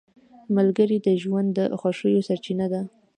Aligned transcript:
ملګری 0.55 0.97
د 1.07 1.07
ژوند 1.21 1.49
د 1.57 1.59
خوښیو 1.79 2.25
سرچینه 2.27 2.65
ده 2.73 2.81